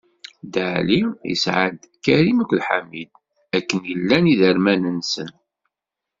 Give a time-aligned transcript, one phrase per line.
[0.43, 1.01] Dda Ɛli
[1.33, 3.09] isɛa-d: Karim akked Ḥamid,
[3.57, 5.29] akken i llan iderman-nsen.